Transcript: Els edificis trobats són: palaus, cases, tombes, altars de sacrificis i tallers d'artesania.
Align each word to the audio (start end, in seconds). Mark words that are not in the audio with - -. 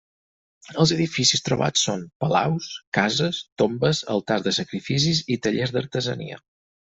Els 0.83 0.93
edificis 0.93 1.43
trobats 1.49 1.83
són: 1.89 2.01
palaus, 2.25 2.69
cases, 2.99 3.43
tombes, 3.63 4.01
altars 4.15 4.47
de 4.49 4.55
sacrificis 4.61 5.21
i 5.37 5.39
tallers 5.45 5.77
d'artesania. 5.77 6.41